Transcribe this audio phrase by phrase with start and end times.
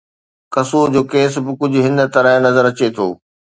[0.53, 3.07] قصور جو ڪيس به ڪجهه هن طرح نظر اچي ٿو.